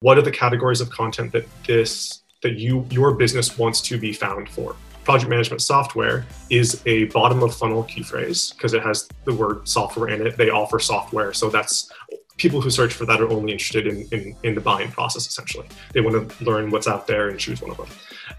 [0.00, 4.12] what are the categories of content that this that you your business wants to be
[4.12, 4.74] found for?
[5.04, 9.68] Project management software is a bottom of funnel key phrase because it has the word
[9.68, 10.36] software in it.
[10.36, 11.90] They offer software so that's
[12.38, 15.66] people who search for that are only interested in, in, in the buying process essentially.
[15.92, 17.88] They want to learn what's out there and choose one of them.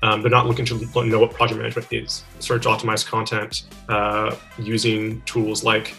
[0.02, 2.23] Um, they're not looking to know what project management is.
[2.39, 5.93] Search optimized content uh, using tools like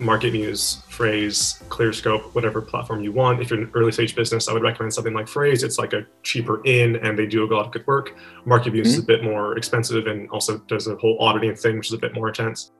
[0.00, 3.42] MarketMuse, Frase, ClearScope, whatever platform you want.
[3.42, 5.62] If you're an early stage business, I would recommend something like Frase.
[5.62, 8.16] It's like a cheaper in and they do a lot of good work.
[8.46, 8.86] MarketMuse mm-hmm.
[8.86, 11.98] is a bit more expensive and also does a whole auditing thing, which is a
[11.98, 12.70] bit more intense.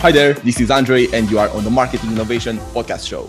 [0.00, 3.28] Hi there, this is Andrei, and you are on the Marketing Innovation Podcast Show.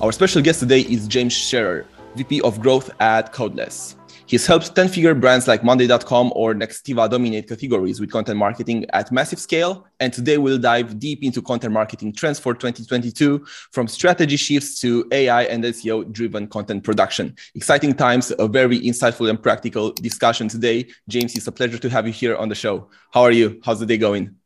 [0.00, 3.96] Our special guest today is James Scherer, VP of Growth at Codeless.
[4.30, 9.10] He's helped 10 figure brands like Monday.com or Nextiva dominate categories with content marketing at
[9.10, 9.88] massive scale.
[9.98, 15.04] And today we'll dive deep into content marketing trends for 2022 from strategy shifts to
[15.10, 17.34] AI and SEO driven content production.
[17.56, 20.86] Exciting times, a very insightful and practical discussion today.
[21.08, 22.88] James, it's a pleasure to have you here on the show.
[23.12, 23.60] How are you?
[23.64, 24.36] How's the day going?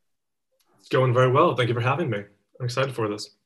[0.81, 1.57] It's going very well.
[1.57, 2.21] Thank you for having me.
[2.59, 3.37] I'm excited for this.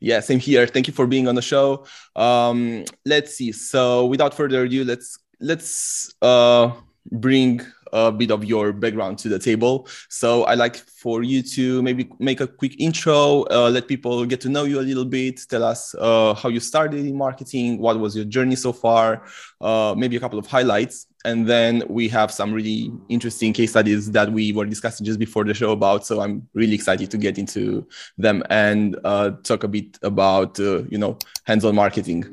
[0.00, 0.66] Yeah, same here.
[0.66, 1.86] Thank you for being on the show.
[2.14, 3.52] Um, let's see.
[3.52, 6.72] So, without further ado, let's let's uh,
[7.10, 7.60] bring
[7.92, 9.88] a bit of your background to the table.
[10.08, 14.40] So I like for you to maybe make a quick intro, uh, let people get
[14.42, 17.98] to know you a little bit, tell us uh, how you started in marketing, what
[17.98, 19.24] was your journey so far,
[19.60, 21.06] uh, maybe a couple of highlights.
[21.24, 25.44] And then we have some really interesting case studies that we were discussing just before
[25.44, 26.06] the show about.
[26.06, 30.84] So I'm really excited to get into them and uh, talk a bit about, uh,
[30.84, 32.24] you know, hands-on marketing.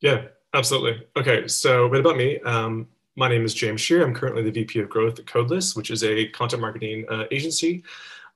[0.00, 1.06] Yeah, absolutely.
[1.16, 2.40] Okay, so a bit about me.
[2.40, 4.04] Um, my name is James Shear.
[4.04, 7.82] I'm currently the VP of Growth at Codeless, which is a content marketing uh, agency.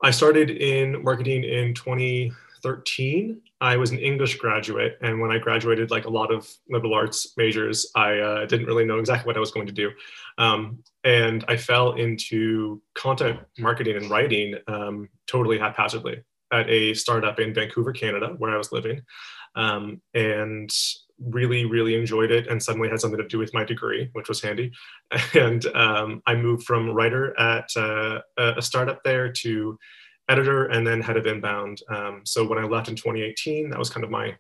[0.02, 3.42] I started in marketing in 2013.
[3.60, 7.34] I was an English graduate, and when I graduated, like a lot of liberal arts
[7.36, 9.90] majors, I uh, didn't really know exactly what I was going to do.
[10.38, 16.22] Um, and I fell into content marketing and writing um, totally haphazardly
[16.52, 19.02] at a startup in Vancouver, Canada, where I was living.
[19.56, 20.70] Um, and
[21.20, 24.40] really, really enjoyed it and suddenly had something to do with my degree, which was
[24.40, 24.72] handy.
[25.34, 29.78] And um, I moved from writer at uh, a startup there to
[30.28, 31.82] editor and then head of inbound.
[31.88, 34.36] Um, so when I left in 2018, that was kind of my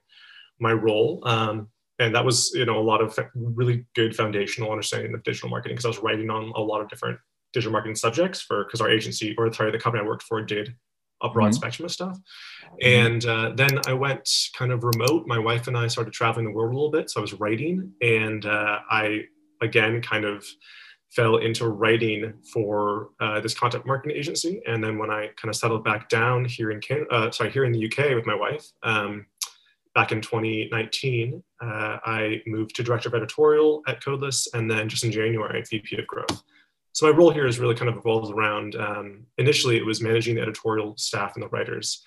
[0.58, 1.22] my role.
[1.26, 5.48] Um, and that was, you know, a lot of really good foundational understanding of digital
[5.48, 7.18] marketing because I was writing on a lot of different
[7.52, 10.74] digital marketing subjects for because our agency or sorry, the company I worked for did
[11.22, 11.54] a broad mm-hmm.
[11.54, 12.18] spectrum of stuff.
[12.82, 15.26] And uh, then I went kind of remote.
[15.26, 17.10] My wife and I started traveling the world a little bit.
[17.10, 19.24] So I was writing, and uh, I
[19.60, 20.44] again kind of
[21.10, 24.62] fell into writing for uh, this content marketing agency.
[24.66, 27.64] And then when I kind of settled back down here in Canada, uh, sorry, here
[27.64, 29.26] in the UK with my wife, um,
[29.94, 35.02] back in 2019, uh, I moved to director of editorial at Codeless, and then just
[35.02, 36.42] in January, VP of growth.
[36.92, 38.74] So my role here is really kind of evolves around.
[38.74, 42.02] Um, initially, it was managing the editorial staff and the writers,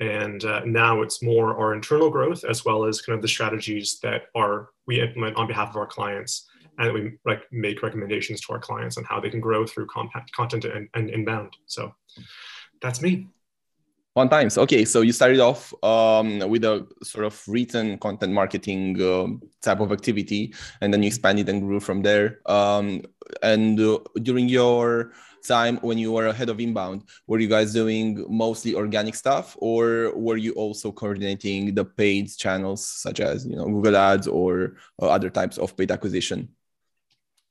[0.00, 4.00] and uh, now it's more our internal growth as well as kind of the strategies
[4.00, 8.52] that are we implement on behalf of our clients, and we like make recommendations to
[8.52, 11.56] our clients on how they can grow through content, content and, and inbound.
[11.66, 11.94] So
[12.82, 13.28] that's me.
[14.14, 14.56] One times.
[14.56, 19.26] Okay, so you started off um, with a sort of written content marketing uh,
[19.60, 22.38] type of activity, and then you expanded and grew from there.
[22.46, 23.02] Um,
[23.42, 25.12] and uh, during your
[25.44, 30.12] time when you were ahead of inbound, were you guys doing mostly organic stuff, or
[30.14, 35.08] were you also coordinating the paid channels such as you know Google Ads or uh,
[35.08, 36.48] other types of paid acquisition?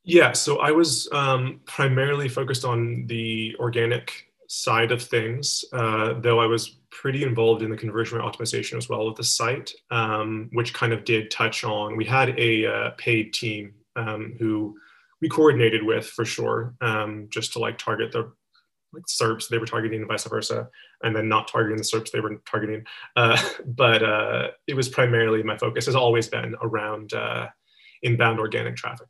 [0.02, 6.40] Yeah, so I was um, primarily focused on the organic side of things, uh, though
[6.40, 10.48] I was pretty involved in the conversion rate optimization as well with the site, um,
[10.52, 11.96] which kind of did touch on.
[11.96, 14.76] We had a uh, paid team um, who
[15.20, 18.32] we coordinated with for sure, um, just to like target the
[18.92, 20.68] like SERPs they were targeting and vice versa,
[21.02, 22.84] and then not targeting the SERPs they were targeting.
[23.16, 27.48] Uh, but uh, it was primarily my focus has always been around uh,
[28.02, 29.08] inbound organic traffic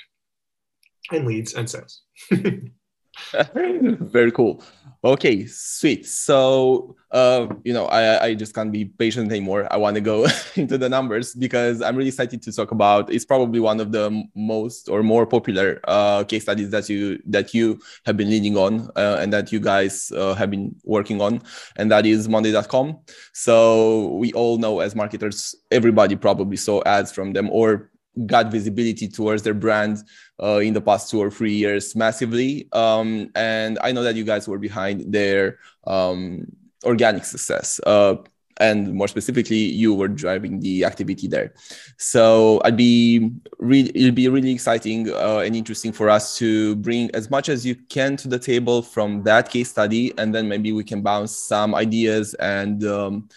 [1.12, 2.02] and leads and sales.
[3.54, 4.62] Very cool.
[5.04, 6.06] Okay, sweet.
[6.06, 9.70] So, uh, you know, I, I just can't be patient anymore.
[9.70, 10.26] I want to go
[10.56, 13.12] into the numbers because I'm really excited to talk about.
[13.12, 17.52] It's probably one of the most or more popular uh, case studies that you that
[17.52, 21.42] you have been leading on uh, and that you guys uh, have been working on,
[21.76, 22.98] and that is Monday.com.
[23.34, 27.90] So we all know as marketers, everybody probably saw ads from them or
[28.26, 29.98] got visibility towards their brand
[30.42, 32.68] uh, in the past two or three years massively.
[32.72, 36.46] Um, and I know that you guys were behind their um,
[36.84, 37.80] organic success.
[37.84, 38.16] Uh,
[38.58, 41.54] and more specifically, you were driving the activity there.
[41.98, 47.10] So I'd be really, it'd be really exciting uh, and interesting for us to bring
[47.14, 50.72] as much as you can to the table from that case study, and then maybe
[50.72, 53.28] we can bounce some ideas and um,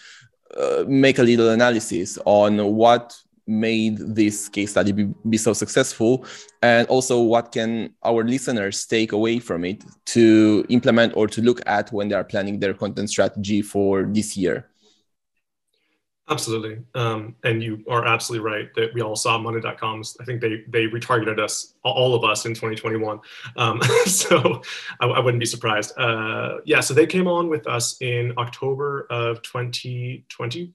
[0.56, 6.24] uh, make a little analysis on what made this case study be, be, so successful?
[6.62, 11.60] And also what can our listeners take away from it to implement or to look
[11.66, 14.68] at when they are planning their content strategy for this year?
[16.30, 16.78] Absolutely.
[16.94, 20.86] Um, and you are absolutely right that we all saw monday.coms i think they they
[20.86, 23.18] retargeted us all of us in 2021
[23.56, 24.62] um, so
[25.00, 25.98] I, I, wouldn't be surprised.
[25.98, 30.74] Uh, yeah so they came on with us in october of 2020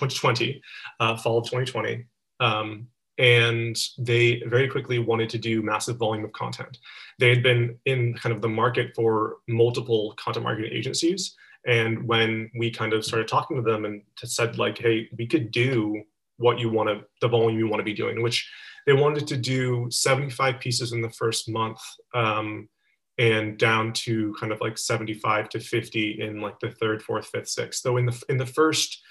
[0.00, 0.60] 2020
[1.00, 2.04] uh, fall of 2020
[2.40, 2.88] um,
[3.18, 6.78] and they very quickly wanted to do massive volume of content.
[7.18, 11.36] They had been in kind of the market for multiple content marketing agencies.
[11.66, 15.50] And when we kind of started talking to them and said like, hey, we could
[15.50, 16.02] do
[16.38, 18.50] what you want to, the volume you want to be doing, which
[18.86, 21.80] they wanted to do 75 pieces in the first month
[22.14, 22.70] um,
[23.18, 27.48] and down to kind of like 75 to 50 in like the third, fourth, fifth,
[27.48, 27.82] sixth.
[27.82, 29.02] So in the in the first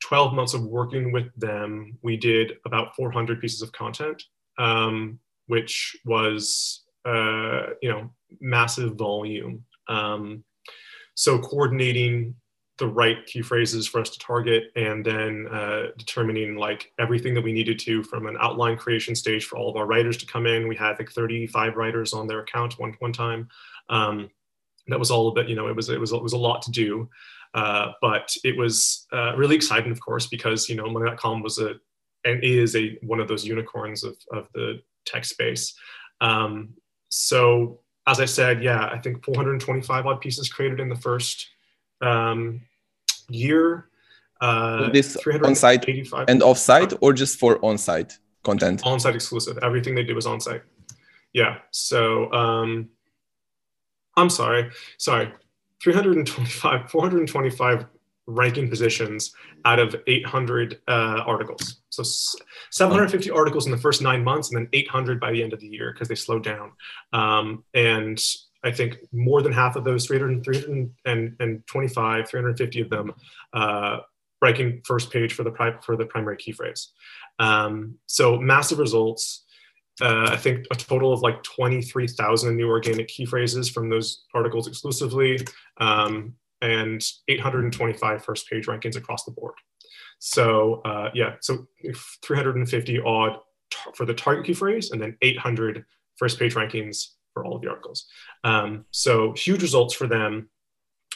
[0.00, 4.22] 12 months of working with them, we did about 400 pieces of content,
[4.58, 8.10] um, which was, uh, you know,
[8.40, 9.64] massive volume.
[9.88, 10.44] Um,
[11.14, 12.34] so coordinating
[12.78, 17.44] the right key phrases for us to target and then uh, determining like everything that
[17.44, 20.46] we needed to from an outline creation stage for all of our writers to come
[20.46, 20.66] in.
[20.66, 23.48] We had like 35 writers on their account one, one time.
[23.90, 24.30] Um,
[24.90, 26.62] that was all a bit, you know, it was, it was, it was a lot
[26.62, 27.08] to do.
[27.52, 31.74] Uh, but it was uh, really exciting, of course, because you know Monday.com was a
[32.24, 35.74] and is a one of those unicorns of of the tech space.
[36.20, 36.74] Um,
[37.08, 41.48] so as I said, yeah, I think 425 odd pieces created in the first
[42.00, 42.62] um,
[43.28, 43.88] year.
[44.40, 45.86] Uh, this on-site
[46.28, 48.80] and off-site, or just for on-site content?
[48.86, 49.58] On-site exclusive.
[49.62, 50.62] Everything they did was on-site.
[51.34, 51.58] Yeah.
[51.72, 52.88] So um,
[54.16, 54.70] I'm sorry.
[54.98, 55.32] Sorry.
[55.82, 57.86] 325, 425
[58.26, 59.32] ranking positions
[59.64, 61.80] out of 800 uh, articles.
[61.90, 62.02] So
[62.70, 65.66] 750 articles in the first nine months, and then 800 by the end of the
[65.66, 66.72] year because they slowed down.
[67.12, 68.22] Um, and
[68.62, 73.12] I think more than half of those 300, 325, 350 of them
[73.52, 73.98] uh,
[74.42, 76.92] ranking first page for the pri- for the primary key phrase.
[77.38, 79.44] Um, so massive results
[80.00, 84.66] uh, I think a total of like 23,000 new organic key phrases from those articles
[84.66, 85.38] exclusively,
[85.78, 89.54] um, and 825 first page rankings across the board.
[90.18, 91.66] So uh, yeah, so
[92.22, 93.38] 350 odd
[93.94, 95.84] for the target key phrase, and then 800
[96.16, 98.06] first page rankings for all of the articles.
[98.44, 100.50] Um, so huge results for them,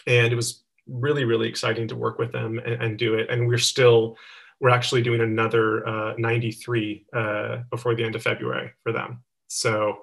[0.06, 3.28] and it was really really exciting to work with them and, and do it.
[3.30, 4.16] And we're still
[4.64, 9.22] we're actually doing another uh, 93 uh, before the end of February for them.
[9.48, 9.98] So,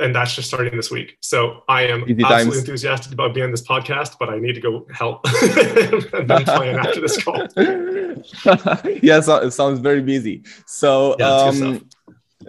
[0.00, 1.18] and that's just starting this week.
[1.20, 2.58] So I am Easy absolutely times.
[2.60, 6.78] enthusiastic about being on this podcast, but I need to go help and then plan
[6.78, 7.46] after this call.
[9.02, 10.44] yeah, so it sounds very busy.
[10.64, 11.86] So, yeah, um,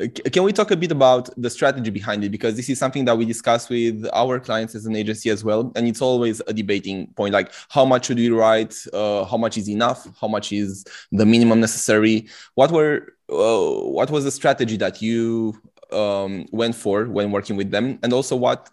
[0.08, 2.30] can we talk a bit about the strategy behind it?
[2.30, 5.72] Because this is something that we discuss with our clients as an agency as well.
[5.76, 8.76] And it's always a debating point like, how much should we write?
[8.94, 10.08] Uh, how much is enough?
[10.20, 12.28] How much is the minimum necessary?
[12.56, 15.60] What were uh, what was the strategy that you
[15.92, 18.00] um, went for when working with them?
[18.02, 18.70] And also, what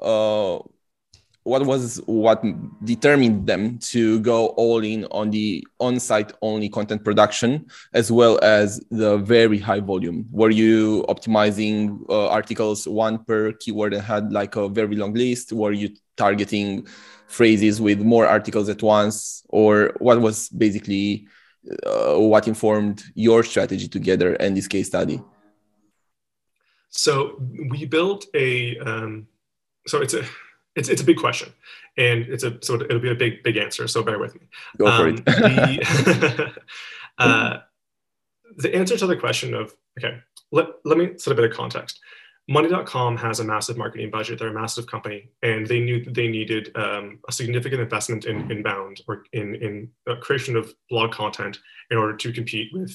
[0.00, 0.58] uh,
[1.48, 2.44] what was what
[2.84, 8.80] determined them to go all in on the on-site only content production as well as
[8.90, 10.26] the very high volume.
[10.30, 15.52] Were you optimizing uh, articles one per keyword and had like a very long list?
[15.52, 16.86] Were you targeting
[17.26, 19.42] phrases with more articles at once?
[19.48, 21.26] Or what was basically
[21.86, 25.22] uh, what informed your strategy together and this case study?
[26.90, 27.40] So
[27.70, 29.28] we built a um,
[29.86, 30.24] so it's a
[30.78, 31.52] it's it's a big question,
[31.96, 33.86] and it's a so it'll be a big big answer.
[33.88, 34.42] So bear with me.
[34.78, 35.24] Go for um, it.
[35.26, 36.52] the,
[37.18, 37.58] uh,
[38.56, 40.18] the answer to the question of okay,
[40.52, 42.00] let let me set a bit of context.
[42.50, 44.38] Monday.com has a massive marketing budget.
[44.38, 49.02] They're a massive company, and they knew they needed um, a significant investment in inbound
[49.06, 51.58] or in in creation of blog content
[51.90, 52.94] in order to compete with,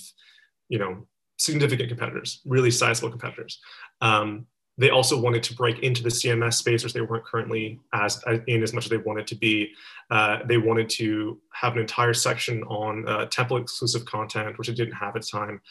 [0.70, 1.06] you know,
[1.38, 3.60] significant competitors, really sizable competitors.
[4.02, 4.48] Um,
[4.78, 8.64] they also wanted to break into the CMS space, which they weren't currently as, in
[8.64, 9.72] as much as they wanted to be.
[10.10, 14.76] Uh, they wanted to have an entire section on uh, template exclusive content, which it
[14.76, 15.62] didn't have at the time.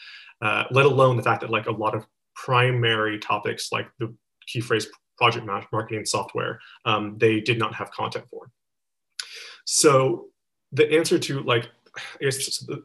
[0.41, 2.05] uh, let alone the fact that like a lot of
[2.35, 4.13] primary topics like the
[4.47, 8.49] key phrase project marketing software, um, they did not have content for.
[9.65, 10.27] So
[10.71, 11.69] the answer to like,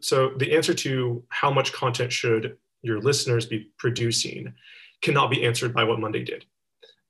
[0.00, 4.52] so the answer to how much content should your listeners be producing
[5.02, 6.44] cannot be answered by what Monday did.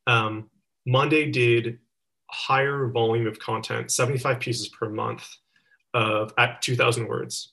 [0.06, 0.50] Um,
[0.86, 1.78] Monday did
[2.30, 5.28] higher volume of content, 75 pieces per month
[5.94, 7.52] of at 2000 words,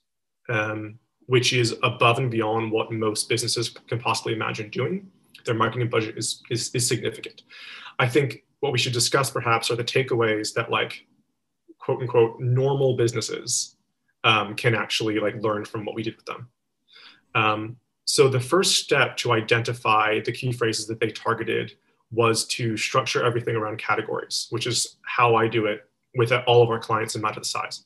[0.50, 5.10] um, which is above and beyond what most businesses can possibly imagine doing.
[5.46, 7.44] Their marketing budget is, is, is significant.
[8.00, 11.06] I think what we should discuss perhaps are the takeaways that like
[11.80, 13.76] quote unquote normal businesses
[14.24, 16.50] um, can actually like learn from what we did with them.
[17.36, 21.74] Um, so the first step to identify the key phrases that they targeted
[22.12, 25.82] was to structure everything around categories, which is how I do it
[26.16, 27.86] with all of our clients no matter the size.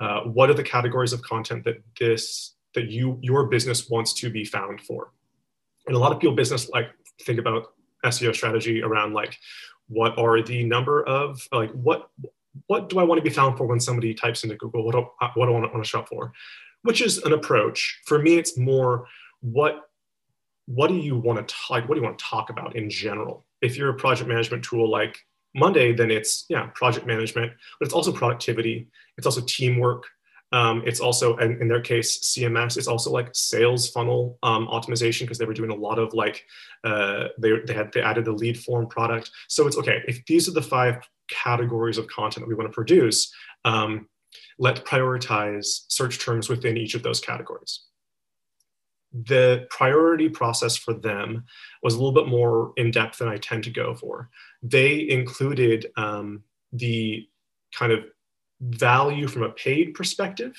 [0.00, 4.30] Uh, what are the categories of content that this that you your business wants to
[4.30, 5.12] be found for?
[5.86, 6.88] And a lot of people business like
[7.22, 9.36] think about SEO strategy around like
[9.88, 12.10] what are the number of like what
[12.66, 14.84] what do I want to be found for when somebody types into Google?
[14.84, 16.32] What do, what do I want to, want to shop for?
[16.82, 18.00] Which is an approach.
[18.06, 19.06] For me, it's more
[19.40, 19.82] what
[20.66, 21.88] what do you want to talk?
[21.88, 23.46] What do you want to talk about in general?
[23.62, 25.18] If you're a project management tool like
[25.54, 28.88] Monday, then it's yeah project management, but it's also productivity.
[29.16, 30.04] It's also teamwork.
[30.50, 32.78] Um, it's also, in, in, their case, CMS.
[32.78, 36.42] It's also like sales funnel um, optimization because they were doing a lot of like
[36.84, 39.30] uh, they they had they added the lead form product.
[39.48, 42.74] So it's okay if these are the five categories of content that we want to
[42.74, 43.32] produce.
[43.64, 44.08] Um,
[44.58, 47.87] let's prioritize search terms within each of those categories.
[49.12, 51.44] The priority process for them
[51.82, 54.28] was a little bit more in depth than I tend to go for.
[54.62, 57.26] They included um, the
[57.74, 58.04] kind of
[58.60, 60.54] value from a paid perspective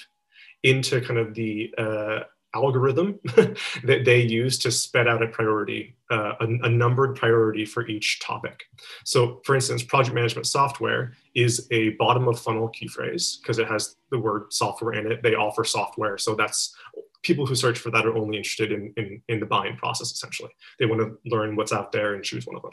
[0.63, 2.20] into kind of the uh,
[2.56, 3.20] algorithm
[3.84, 8.20] that they use to spit out a priority, uh, a, a, numbered priority for each
[8.20, 8.63] topic.
[9.03, 13.68] So, for instance, project management software is a bottom of funnel key phrase because it
[13.68, 15.22] has the word software in it.
[15.22, 16.18] They offer software.
[16.18, 16.75] So, that's
[17.23, 20.51] people who search for that are only interested in, in, in the buying process, essentially.
[20.79, 22.71] They want to learn what's out there and choose one of them.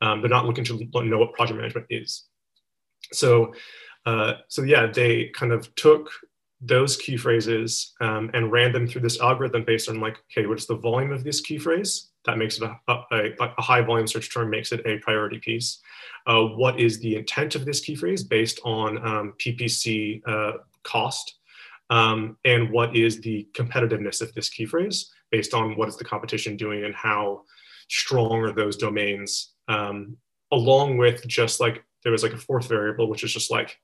[0.00, 2.24] Um, they're not looking to know what project management is.
[3.12, 3.54] So,
[4.06, 6.10] uh, so yeah, they kind of took
[6.60, 10.66] those key phrases um, and ran them through this algorithm based on like, okay, what's
[10.66, 12.10] the volume of this key phrase?
[12.24, 15.80] That makes it a, a, a high volume search term, makes it a priority piece.
[16.26, 21.34] Uh, what is the intent of this key phrase based on um, PPC uh, cost?
[21.90, 26.04] Um, and what is the competitiveness of this key phrase based on what is the
[26.04, 27.42] competition doing and how
[27.88, 29.52] strong are those domains?
[29.68, 30.16] Um,
[30.50, 33.78] along with just like, there was like a fourth variable, which is just like,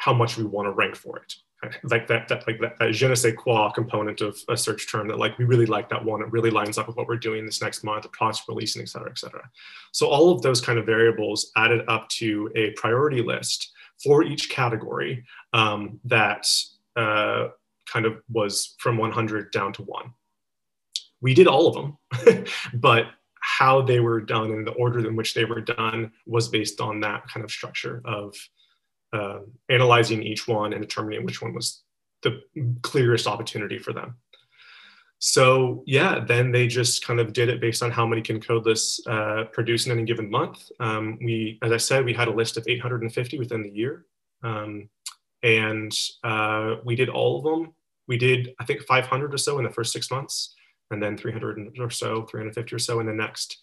[0.00, 1.34] how much we want to rank for it.
[1.82, 5.08] Like that, that like that, that je ne sais quoi component of a search term
[5.08, 6.22] that like we really like that one.
[6.22, 8.88] It really lines up with what we're doing this next month, the product's releasing, et
[8.88, 9.46] cetera, et cetera.
[9.92, 14.50] So all of those kind of variables added up to a priority list for each
[14.50, 16.46] category um, that
[16.96, 17.48] uh,
[17.86, 20.12] kind of was from 100 down to one.
[21.20, 23.06] We did all of them, but
[23.40, 27.00] how they were done and the order in which they were done was based on
[27.00, 28.34] that kind of structure of
[29.12, 31.82] uh, analyzing each one and determining which one was
[32.22, 32.40] the
[32.82, 34.16] clearest opportunity for them.
[35.20, 39.00] So yeah, then they just kind of did it based on how many can Codeless
[39.06, 40.70] uh, produce in any given month.
[40.80, 44.06] Um, we, as I said, we had a list of 850 within the year,
[44.42, 44.88] um,
[45.42, 45.92] and
[46.24, 47.74] uh, we did all of them.
[48.08, 50.54] We did, I think, 500 or so in the first six months,
[50.90, 53.58] and then 300 or so, 350 or so in the next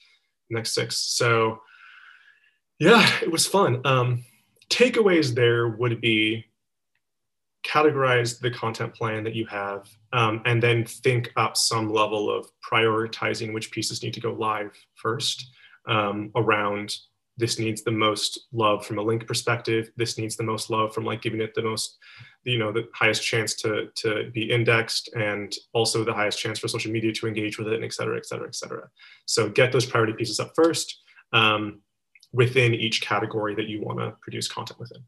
[0.52, 0.96] next six.
[0.98, 1.62] So
[2.80, 3.82] yeah, it was fun.
[3.84, 4.24] Um,
[4.70, 6.46] takeaways there would be
[7.68, 12.48] categorize the content plan that you have um, and then think up some level of
[12.72, 15.52] prioritizing which pieces need to go live first
[15.88, 16.96] um, around
[17.40, 21.06] this needs the most love from a link perspective this needs the most love from
[21.06, 21.98] like giving it the most
[22.44, 26.68] you know the highest chance to to be indexed and also the highest chance for
[26.68, 28.88] social media to engage with it and et cetera et cetera et cetera
[29.26, 31.02] so get those priority pieces up first
[31.34, 31.82] um,
[32.34, 35.04] within each category that you want to produce content within.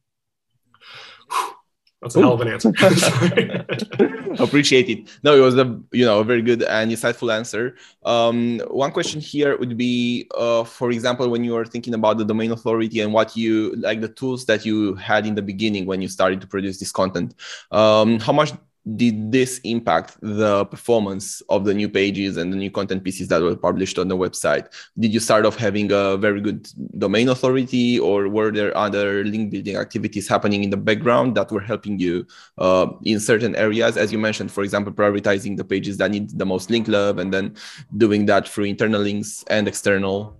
[2.01, 2.21] That's a Ooh.
[2.21, 2.69] hell of an answer.
[4.43, 5.19] Appreciate it.
[5.23, 7.75] No, it was a you know a very good and insightful answer.
[8.05, 12.25] Um, one question here would be, uh, for example, when you were thinking about the
[12.25, 16.01] domain authority and what you like the tools that you had in the beginning when
[16.01, 17.35] you started to produce this content,
[17.71, 18.53] um, how much
[18.95, 23.41] did this impact the performance of the new pages and the new content pieces that
[23.41, 24.67] were published on the website?
[24.97, 26.67] Did you start off having a very good
[26.97, 31.61] domain authority, or were there other link building activities happening in the background that were
[31.61, 32.25] helping you
[32.57, 33.97] uh, in certain areas?
[33.97, 37.33] As you mentioned, for example, prioritizing the pages that need the most link love and
[37.33, 37.55] then
[37.97, 40.39] doing that through internal links and external?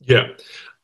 [0.00, 0.28] Yeah.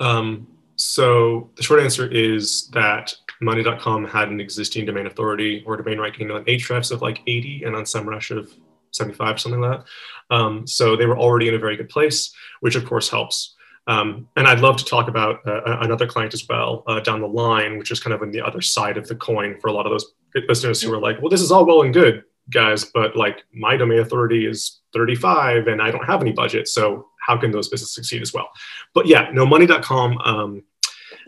[0.00, 0.47] Um,
[0.78, 6.30] so the short answer is that Monday.com had an existing domain authority or domain ranking
[6.30, 8.52] on Ahrefs of like 80 and on SEMrush of
[8.92, 10.35] 75, something like that.
[10.35, 13.56] Um, so they were already in a very good place, which of course helps.
[13.88, 17.26] Um, and I'd love to talk about uh, another client as well uh, down the
[17.28, 19.87] line, which is kind of on the other side of the coin for a lot
[19.87, 20.12] of those
[20.47, 23.76] listeners who are like, well, this is all well and good, guys, but like my
[23.76, 26.68] domain authority is 35 and I don't have any budget.
[26.68, 28.49] So how can those businesses succeed as well?
[28.94, 30.62] But yeah, no, monday.com um,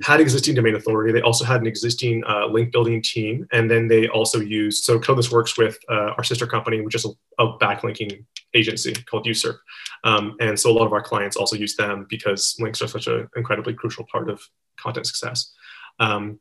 [0.02, 1.12] had existing domain authority.
[1.12, 3.46] They also had an existing uh, link building team.
[3.52, 7.04] And then they also used, so Codeless works with uh, our sister company, which is
[7.04, 7.10] a,
[7.44, 9.58] a backlinking agency called uSERP.
[10.04, 13.06] Um, and so a lot of our clients also use them because links are such
[13.06, 14.40] an incredibly crucial part of
[14.78, 15.52] content success.
[15.98, 16.40] Um,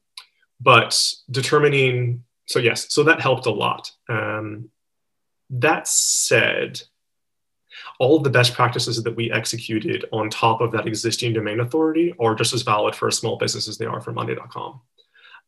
[0.62, 3.92] but determining, so yes, so that helped a lot.
[4.08, 4.70] Um,
[5.50, 6.82] that said,
[8.00, 12.14] all of the best practices that we executed on top of that existing domain authority
[12.20, 14.82] are just as valid for a small business as they are for Monday.com.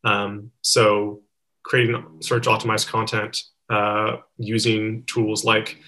[0.04, 1.22] Um, so
[1.62, 5.78] creating search optimized content uh, using tools like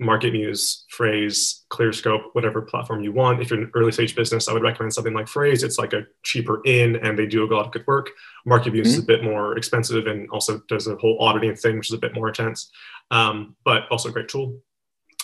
[0.00, 3.42] MarketMuse, Frase, ClearScope, whatever platform you want.
[3.42, 6.04] If you're an early stage business, I would recommend something like Frase It's like a
[6.22, 8.08] cheaper in and they do a lot of good work.
[8.48, 8.80] MarketMuse mm-hmm.
[8.86, 11.98] is a bit more expensive and also does a whole auditing thing, which is a
[11.98, 12.70] bit more intense,
[13.10, 14.58] um, but also a great tool.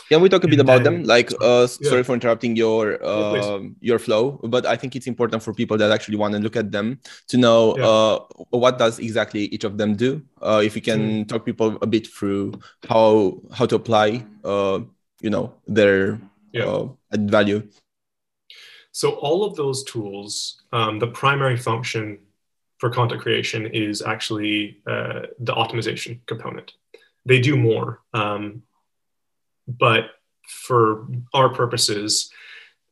[0.08, 1.02] Can we talk a bit about them?
[1.02, 1.90] Like, uh, yeah.
[1.90, 5.76] sorry for interrupting your uh, yeah, your flow, but I think it's important for people
[5.78, 7.86] that actually want to look at them to know yeah.
[7.86, 8.18] uh,
[8.50, 10.22] what does exactly each of them do.
[10.40, 11.28] Uh, if you can mm.
[11.28, 12.54] talk people a bit through
[12.88, 14.80] how how to apply, uh,
[15.20, 16.20] you know, their
[16.54, 17.66] uh, value.
[18.92, 22.18] So all of those tools, um, the primary function
[22.78, 26.72] for content creation is actually uh, the optimization component.
[27.24, 28.00] They do more.
[28.14, 28.62] Um,
[29.66, 30.10] but
[30.48, 32.30] for our purposes,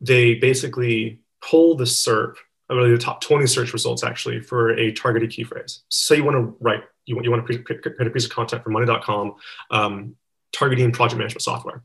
[0.00, 2.36] they basically pull the SERP,
[2.70, 5.82] really the top 20 search results actually for a targeted key phrase.
[5.88, 8.64] Say you want to write, you want, you want to create a piece of content
[8.64, 9.34] for Monday.com
[9.70, 10.16] um,
[10.52, 11.82] targeting project management software.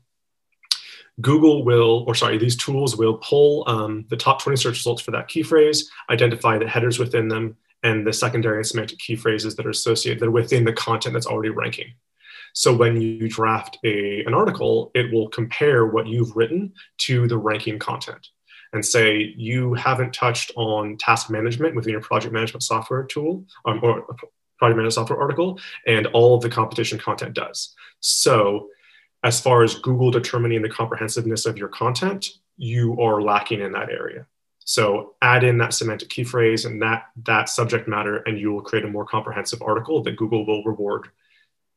[1.20, 5.10] Google will, or sorry, these tools will pull um, the top 20 search results for
[5.10, 9.56] that key phrase, identify the headers within them, and the secondary and semantic key phrases
[9.56, 11.92] that are associated that are within the content that's already ranking.
[12.52, 17.38] So when you draft a, an article, it will compare what you've written to the
[17.38, 18.28] ranking content
[18.72, 23.80] and say you haven't touched on task management within your project management software tool um,
[23.82, 24.02] or
[24.58, 27.74] project management software article, and all of the competition content does.
[28.00, 28.68] So
[29.24, 33.90] as far as Google determining the comprehensiveness of your content, you are lacking in that
[33.90, 34.26] area.
[34.58, 38.62] So add in that semantic key phrase and that that subject matter, and you will
[38.62, 41.08] create a more comprehensive article that Google will reward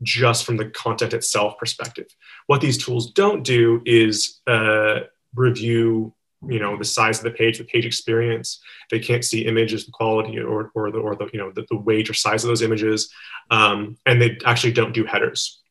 [0.01, 2.07] just from the content itself perspective.
[2.47, 5.01] What these tools don't do is uh,
[5.35, 6.13] review
[6.47, 8.61] you know the size of the page the page experience.
[8.91, 11.77] They can't see images the quality or, or the or the you know the, the
[11.77, 13.11] weight or size of those images
[13.49, 15.61] um, and they actually don't do headers.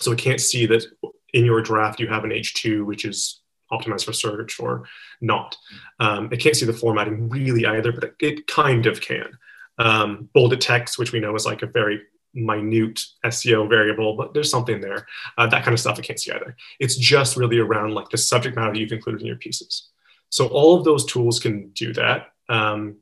[0.00, 0.84] So it can't see that
[1.32, 4.84] in your draft you have an h2 which is optimized for search or
[5.20, 5.56] not.
[6.00, 9.38] Um, it can't see the formatting really either but it, it kind of can.
[9.78, 12.02] Um, bolded text which we know is like a very
[12.44, 15.06] minute SEO variable, but there's something there.
[15.36, 16.56] Uh, that kind of stuff I can't see either.
[16.78, 19.88] It's just really around like the subject matter that you've included in your pieces.
[20.30, 22.32] So all of those tools can do that.
[22.48, 22.96] Um,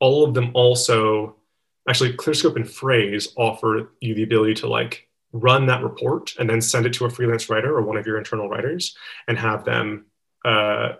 [0.00, 1.36] all of them also,
[1.88, 6.60] actually, ClearScope and Frase offer you the ability to like run that report and then
[6.60, 8.96] send it to a freelance writer or one of your internal writers
[9.26, 10.06] and have them
[10.44, 10.92] uh,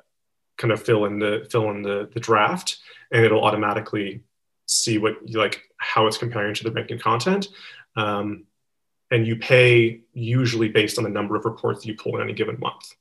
[0.57, 2.79] kind of fill in the fill in the, the draft,
[3.12, 4.22] and it'll automatically
[4.66, 7.48] see what like how it's comparing to the ranking content.
[7.96, 8.44] Um,
[9.11, 12.59] and you pay usually based on the number of reports you pull in any given
[12.59, 12.94] month.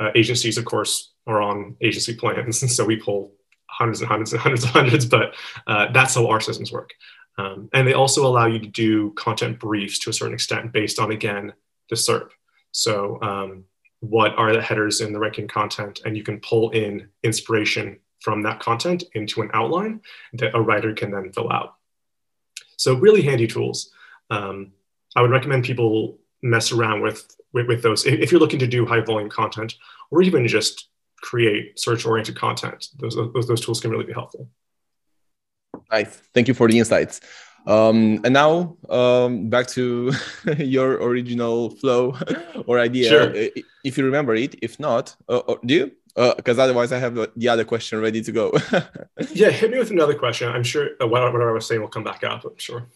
[0.00, 3.32] Uh, agencies, of course, are on agency plans, and so we pull
[3.66, 5.06] hundreds and hundreds and hundreds and hundreds.
[5.06, 5.34] But
[5.66, 6.92] uh, that's how our systems work.
[7.36, 10.98] Um, and they also allow you to do content briefs to a certain extent based
[10.98, 11.52] on again
[11.90, 12.30] the SERP.
[12.70, 13.64] So um,
[14.00, 18.42] what are the headers in the ranking content, and you can pull in inspiration from
[18.42, 20.00] that content into an outline
[20.32, 21.74] that a writer can then fill out.
[22.78, 23.92] So really handy tools.
[24.30, 24.72] Um,
[25.14, 28.86] I would recommend people mess around with, with, with those if you're looking to do
[28.86, 29.74] high volume content
[30.10, 30.88] or even just
[31.20, 32.88] create search oriented content.
[32.98, 34.48] Those, those, those tools can really be helpful.
[35.92, 36.16] Nice.
[36.32, 37.20] Thank you for the insights.
[37.66, 40.12] Um, and now um, back to
[40.58, 42.16] your original flow
[42.66, 43.32] or idea, sure.
[43.84, 44.54] if you remember it.
[44.62, 45.92] If not, uh, uh do you?
[46.14, 48.52] Because uh, otherwise, I have the other question ready to go.
[49.32, 50.48] yeah, hit me with another question.
[50.48, 52.44] I'm sure whatever I was saying will come back up.
[52.44, 52.86] I'm sure.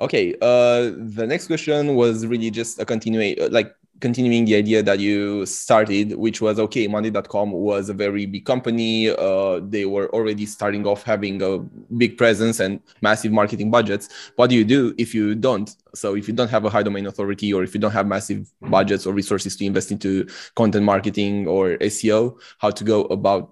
[0.00, 0.34] Okay.
[0.40, 5.44] Uh, the next question was really just a continuation, like continuing the idea that you
[5.46, 9.10] started, which was okay, Monday.com was a very big company.
[9.10, 11.58] Uh, they were already starting off having a
[11.96, 14.08] big presence and massive marketing budgets.
[14.36, 15.74] What do you do if you don't?
[15.94, 18.50] So, if you don't have a high domain authority, or if you don't have massive
[18.62, 23.50] budgets or resources to invest into content marketing or SEO, how to go about,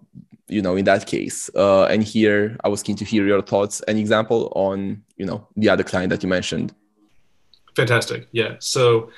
[0.48, 1.50] you know, in that case?
[1.54, 5.46] Uh, and here, I was keen to hear your thoughts and example on, you know,
[5.56, 6.74] the other client that you mentioned.
[7.74, 8.28] Fantastic.
[8.32, 8.56] Yeah.
[8.58, 9.10] So,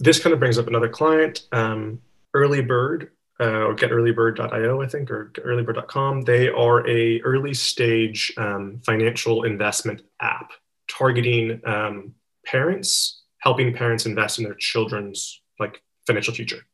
[0.00, 2.00] this kind of brings up another client, um,
[2.34, 6.22] Earlybird, uh, or getearlybird.io, I think, or earlybird.com.
[6.22, 10.50] They are a early stage um, financial investment app
[10.88, 16.66] targeting um, parents, helping parents invest in their children's like financial future.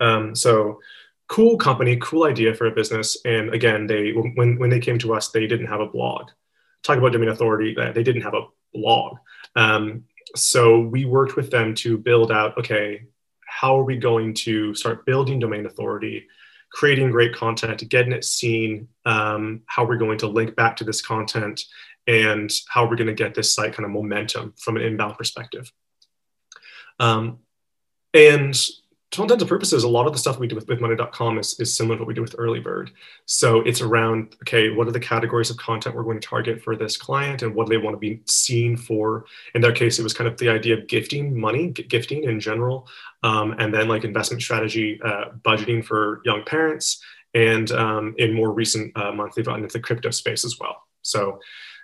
[0.00, 0.80] Um, so
[1.28, 3.18] cool company, cool idea for a business.
[3.24, 6.28] And again, they when when they came to us, they didn't have a blog.
[6.82, 9.16] Talk about domain authority, they didn't have a blog.
[9.54, 13.04] Um, so we worked with them to build out okay
[13.46, 16.26] how are we going to start building domain authority
[16.72, 21.00] creating great content getting it seen um, how we're going to link back to this
[21.00, 21.62] content
[22.06, 25.72] and how we're going to get this site kind of momentum from an inbound perspective.
[27.00, 27.38] Um,
[28.14, 28.56] and
[29.16, 31.38] to all intents and purposes, a lot of the stuff we do with, with monday.com
[31.38, 32.90] is, is similar to what we do with Earlybird.
[33.24, 36.76] So it's around, okay, what are the categories of content we're going to target for
[36.76, 39.24] this client and what do they want to be seen for?
[39.54, 42.86] In their case, it was kind of the idea of gifting money, gifting in general,
[43.22, 47.02] um, and then like investment strategy, uh, budgeting for young parents,
[47.34, 50.86] and um, in more recent uh, months, they've gotten into the crypto space as well.
[51.02, 51.40] So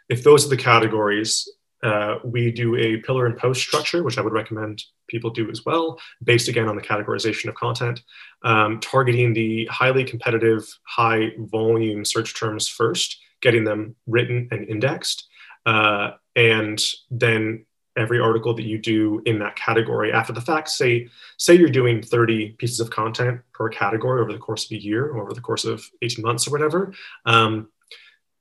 [0.09, 1.49] if those are the categories,
[1.83, 5.65] uh, we do a pillar and post structure, which I would recommend people do as
[5.65, 8.03] well, based again on the categorization of content,
[8.45, 15.29] um, targeting the highly competitive, high volume search terms first, getting them written and indexed,
[15.67, 17.67] uh, and then
[17.97, 22.03] every article that you do in that category after the fact say say you're doing
[22.03, 25.67] 30 pieces of content per category over the course of a year over the course
[25.67, 26.95] of 18 months or whatever
[27.27, 27.69] um,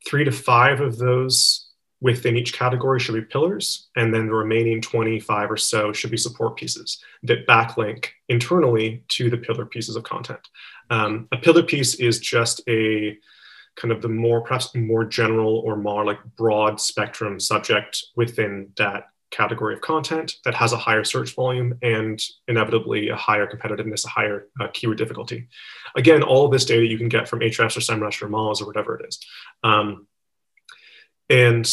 [0.08, 1.71] three to five of those
[2.02, 6.18] within each category should be pillars, and then the remaining 25 or so should be
[6.18, 10.46] support pieces that backlink internally to the pillar pieces of content.
[10.90, 13.18] Um, a pillar piece is just a
[13.76, 19.06] kind of the more, perhaps more general or more like broad spectrum subject within that
[19.30, 24.10] category of content that has a higher search volume and inevitably a higher competitiveness, a
[24.10, 25.48] higher uh, keyword difficulty.
[25.96, 28.66] Again, all of this data you can get from Ahrefs or SEMrush or Moz or
[28.66, 29.20] whatever it is.
[29.64, 30.08] Um,
[31.30, 31.72] and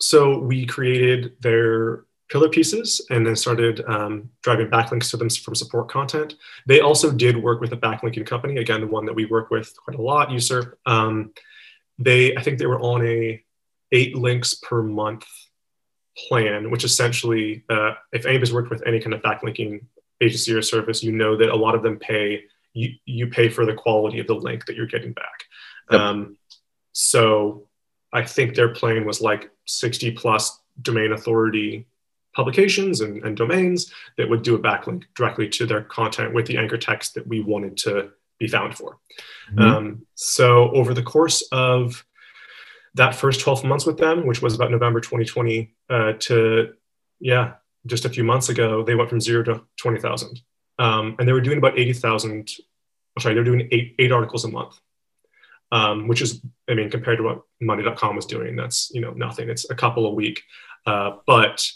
[0.00, 5.54] so we created their pillar pieces and then started um, driving backlinks to them from
[5.54, 6.34] support content.
[6.66, 9.74] They also did work with a backlinking company, again, the one that we work with
[9.76, 10.72] quite a lot, uSERP.
[10.86, 11.32] Um,
[11.98, 13.42] they, I think they were on a
[13.92, 15.26] eight links per month
[16.28, 19.84] plan, which essentially, uh, if anybody's worked with any kind of backlinking
[20.20, 23.64] agency or service, you know that a lot of them pay, you, you pay for
[23.64, 25.44] the quality of the link that you're getting back.
[25.90, 26.00] Yep.
[26.00, 26.36] Um,
[26.92, 27.68] so
[28.12, 31.86] I think their plan was like 60 plus domain authority
[32.34, 36.58] publications and, and domains that would do a backlink directly to their content with the
[36.58, 38.98] anchor text that we wanted to be found for.
[39.50, 39.60] Mm-hmm.
[39.60, 42.04] Um, so over the course of
[42.94, 46.74] that first 12 months with them, which was about November 2020 uh, to,
[47.20, 47.54] yeah,
[47.86, 50.40] just a few months ago, they went from zero to 20,000.
[50.78, 52.50] Um, and they were doing about 80,000,
[53.18, 54.78] sorry, they were doing eight, eight articles a month
[55.72, 59.48] um, which is, I mean, compared to what Monday.com was doing, that's you know nothing.
[59.48, 60.42] It's a couple a week,
[60.86, 61.66] uh, but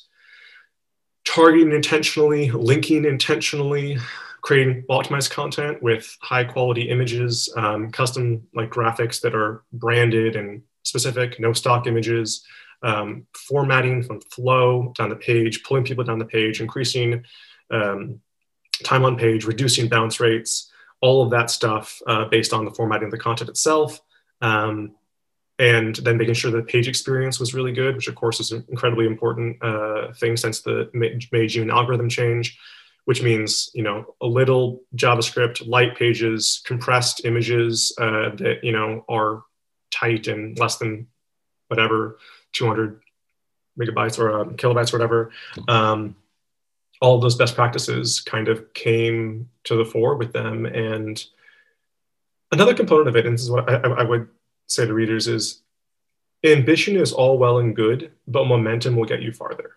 [1.27, 3.99] targeting intentionally, linking intentionally,
[4.43, 10.63] creating optimized content with high quality images, um, custom like graphics that are branded and
[10.83, 12.45] specific, no stock images,
[12.83, 17.25] um, formatting from flow down the page, pulling people down the page, increasing
[17.71, 18.21] um,
[18.83, 20.70] time on page, reducing bounce rates,
[21.01, 24.01] all of that stuff uh, based on the formatting of the content itself.
[24.41, 24.95] Um,
[25.59, 28.65] and then making sure the page experience was really good, which of course is an
[28.71, 32.59] incredibly important uh, thing since the May, June algorithm change,
[33.05, 39.05] which means you know a little JavaScript, light pages, compressed images uh, that you know
[39.07, 39.43] are
[39.91, 41.09] tight and less than
[41.69, 42.19] whatever
[42.53, 43.03] 200
[43.79, 45.31] megabytes or uh, kilobytes or whatever.
[45.69, 46.17] Um,
[47.01, 50.67] all those best practices kind of came to the fore with them.
[50.67, 51.23] And
[52.53, 54.29] another component of it, and this is what I, I would
[54.67, 55.63] say to readers, is
[56.45, 59.77] ambition is all well and good, but momentum will get you farther.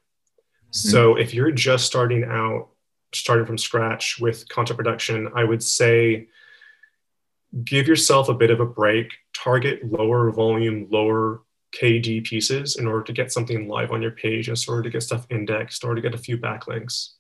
[0.72, 0.90] Mm-hmm.
[0.90, 2.70] So if you're just starting out,
[3.14, 6.28] starting from scratch with content production, I would say
[7.64, 11.42] give yourself a bit of a break, target lower volume, lower
[11.80, 15.04] KD pieces in order to get something live on your page, in order to get
[15.04, 17.14] stuff indexed, in order to get a few backlinks.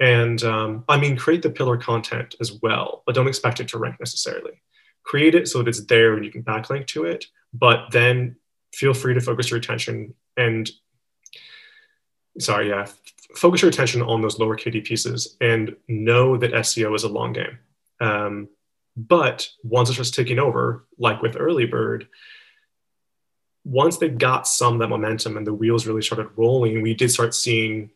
[0.00, 3.78] And um, I mean, create the pillar content as well, but don't expect it to
[3.78, 4.62] rank necessarily.
[5.02, 8.36] Create it so that it's there and you can backlink to it, but then
[8.72, 10.70] feel free to focus your attention and
[12.38, 12.86] sorry, yeah,
[13.36, 17.32] focus your attention on those lower KD pieces and know that SEO is a long
[17.32, 17.58] game.
[18.00, 18.48] Um,
[18.96, 22.08] but once it starts taking over, like with Early Bird,
[23.64, 27.10] once they got some of that momentum and the wheels really started rolling, we did
[27.10, 27.90] start seeing,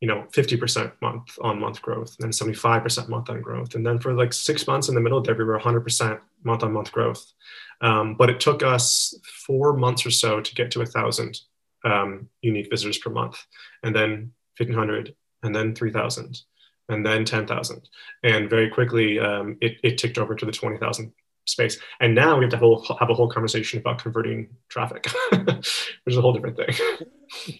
[0.00, 3.74] you know, 50% month on month growth, and then 75% month on growth.
[3.74, 6.62] And then for like six months in the middle of February, we were 100% month
[6.62, 7.32] on month growth.
[7.80, 9.14] Um, but it took us
[9.46, 11.40] four months or so to get to a thousand
[11.84, 13.44] um, unique visitors per month,
[13.82, 16.40] and then 1500, and then 3000,
[16.88, 17.88] and then 10,000.
[18.22, 21.12] And very quickly, um, it, it ticked over to the 20,000
[21.48, 21.78] space.
[22.00, 25.06] And now we have to have a whole, have a whole conversation about converting traffic,
[25.30, 26.74] which is a whole different thing.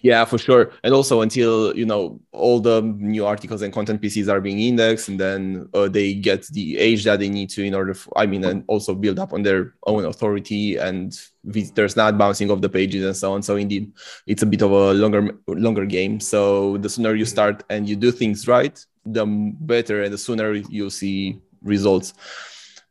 [0.02, 0.72] Yeah, for sure.
[0.82, 5.08] And also until, you know, all the new articles and content pieces are being indexed
[5.08, 8.26] and then uh, they get the age that they need to in order, for, I
[8.26, 12.68] mean, and also build up on their own authority and there's not bouncing off the
[12.68, 13.42] pages and so on.
[13.42, 13.92] So indeed,
[14.26, 16.20] it's a bit of a longer, longer game.
[16.20, 19.26] So the sooner you start and you do things right, the
[19.60, 22.14] better and the sooner you'll see results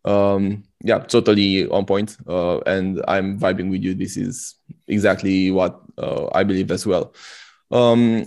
[0.08, 2.17] um, yeah, totally on point.
[2.28, 3.93] Uh, and I'm vibing with you.
[3.93, 4.56] This is
[4.88, 7.13] exactly what uh, I believe as well.
[7.72, 8.26] Um,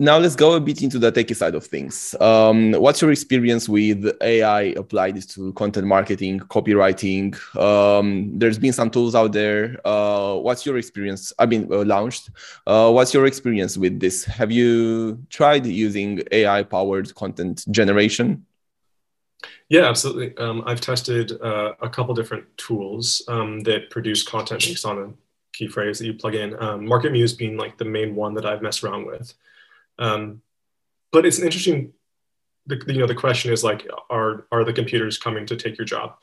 [0.00, 2.14] now let's go a bit into the techie side of things.
[2.20, 7.34] Um, what's your experience with AI applied to content marketing, copywriting?
[7.56, 9.76] Um, there's been some tools out there.
[9.84, 11.32] Uh, what's your experience?
[11.40, 12.30] I mean, uh, launched.
[12.64, 14.24] Uh, what's your experience with this?
[14.24, 18.46] Have you tried using AI powered content generation?
[19.68, 20.36] Yeah, absolutely.
[20.36, 25.12] Um, I've tested uh, a couple different tools um, that produce content based on a
[25.52, 26.60] key phrase that you plug in.
[26.60, 29.34] Um, Market Muse being like the main one that I've messed around with.
[29.98, 30.42] Um,
[31.12, 31.92] but it's an interesting.
[32.66, 35.86] The, you know, the question is like, are are the computers coming to take your
[35.86, 36.16] job?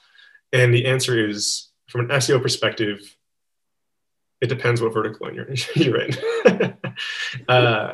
[0.54, 3.16] And the answer is, from an SEO perspective,
[4.42, 6.14] it depends what vertical you're, you're in.
[7.48, 7.94] uh,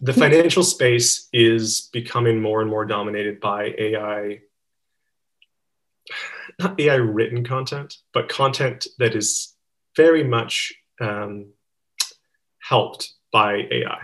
[0.00, 4.40] the financial space is becoming more and more dominated by AI
[6.58, 9.54] not AI written content, but content that is
[9.96, 11.52] very much um,
[12.58, 14.00] helped by AI.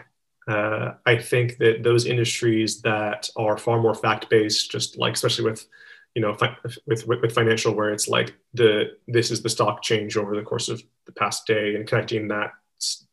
[0.48, 5.44] Uh, I think that those industries that are far more fact based, just like especially
[5.44, 5.66] with
[6.14, 10.16] you know fi- with, with, financial, where it's like the this is the stock change
[10.16, 12.52] over the course of the past day and connecting that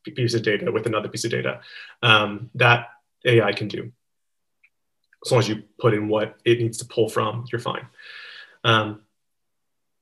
[0.03, 1.59] piece of data with another piece of data,
[2.01, 2.87] um, that
[3.25, 3.91] AI can do.
[5.25, 7.87] As long as you put in what it needs to pull from, you're fine.
[8.63, 9.01] Um,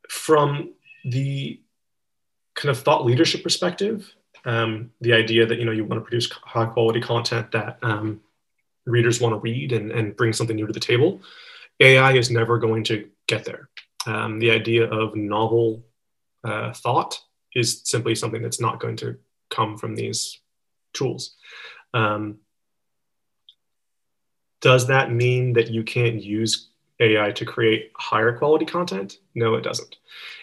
[0.10, 0.74] from
[1.06, 1.60] the
[2.56, 4.14] kind of thought leadership perspective,
[4.46, 8.22] um, the idea that you know you want to produce high quality content that um,
[8.86, 11.22] readers want to read and, and bring something new to the table,
[11.80, 13.70] AI is never going to get there.
[14.06, 15.84] Um, the idea of novel
[16.44, 17.20] uh, thought
[17.56, 19.18] is simply something that's not going to
[19.50, 20.40] come from these
[20.94, 21.36] tools.
[21.94, 22.40] Um,
[24.62, 29.20] does that mean that you can't use AI to create higher quality content?
[29.34, 29.98] No, it doesn't.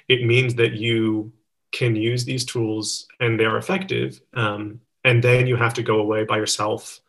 [0.08, 1.32] It means that you
[1.72, 4.20] can use these tools and they're effective.
[4.34, 7.00] Um, and then you have to go away by yourself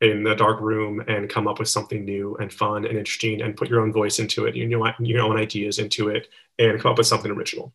[0.00, 3.56] in the dark room and come up with something new and fun and interesting and
[3.56, 6.98] put your own voice into it, your, your own ideas into it, and come up
[6.98, 7.72] with something original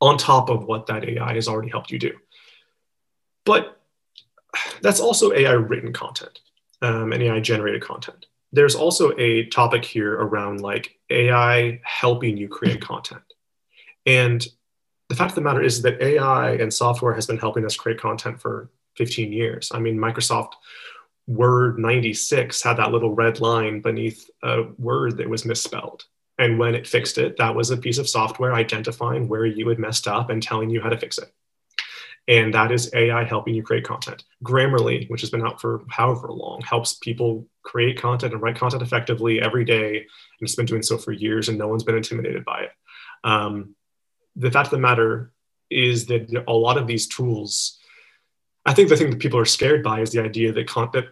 [0.00, 2.12] on top of what that AI has already helped you do.
[3.44, 3.80] But
[4.82, 6.40] that's also AI written content
[6.82, 12.48] um, and AI generated content there's also a topic here around like AI helping you
[12.48, 13.22] create content.
[14.04, 14.46] And
[15.08, 18.00] the fact of the matter is that AI and software has been helping us create
[18.00, 19.70] content for 15 years.
[19.72, 20.52] I mean, Microsoft
[21.26, 26.04] Word 96 had that little red line beneath a word that was misspelled.
[26.38, 29.78] And when it fixed it, that was a piece of software identifying where you had
[29.78, 31.32] messed up and telling you how to fix it
[32.28, 34.24] and that is AI helping you create content.
[34.44, 38.82] Grammarly, which has been out for however long, helps people create content and write content
[38.82, 40.06] effectively every day, and
[40.40, 42.70] it's been doing so for years, and no one's been intimidated by it.
[43.24, 43.74] Um,
[44.36, 45.32] the fact of the matter
[45.70, 47.78] is that a lot of these tools,
[48.64, 51.06] I think the thing that people are scared by is the idea that, con- that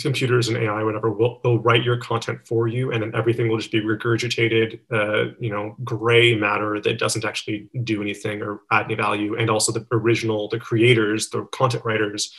[0.00, 3.58] computers and AI, whatever, will they'll write your content for you, and then everything will
[3.58, 8.86] just be regurgitated, uh, you know, gray matter that doesn't actually do anything or add
[8.86, 9.36] any value.
[9.36, 12.34] And also, the original, the creators, the content writers,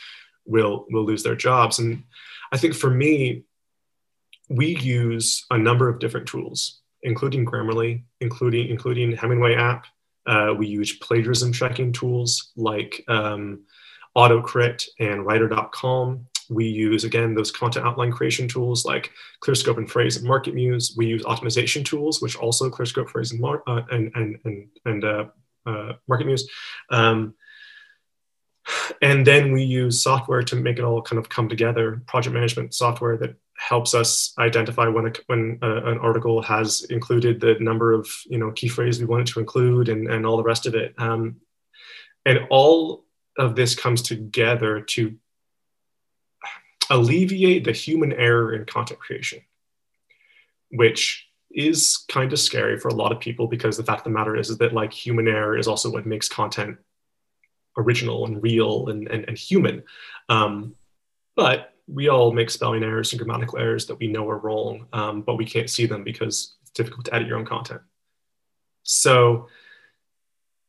[0.46, 1.78] will will lose their jobs.
[1.78, 2.04] And
[2.52, 3.44] I think for me,
[4.48, 9.86] we use a number of different tools, including Grammarly, including including Hemingway app.
[10.26, 13.60] Uh, we use plagiarism checking tools like um,
[14.16, 16.26] AutoCrit and Writer.com.
[16.50, 20.96] We use, again, those content outline creation tools like ClearScope and Frase and MarketMuse.
[20.96, 25.24] We use optimization tools, which also ClearScope, Frase, and, uh, and, and, and, and uh,
[25.66, 26.42] uh, MarketMuse.
[26.90, 27.34] Um,
[29.00, 32.74] and then we use software to make it all kind of come together, project management
[32.74, 37.92] software that helps us identify when a, when a, an article has included the number
[37.92, 40.66] of you know key phrases we want it to include and, and all the rest
[40.66, 40.94] of it.
[40.98, 41.36] Um,
[42.24, 43.04] and all
[43.38, 45.16] of this comes together to
[46.90, 49.40] alleviate the human error in content creation,
[50.70, 54.10] which is kind of scary for a lot of people because the fact of the
[54.10, 56.76] matter is, is that like human error is also what makes content
[57.76, 59.82] original and real and, and, and human.
[60.28, 60.74] Um,
[61.36, 65.22] but we all make spelling errors and grammatical errors that we know are wrong, um,
[65.22, 67.80] but we can't see them because it's difficult to edit your own content.
[68.82, 69.48] So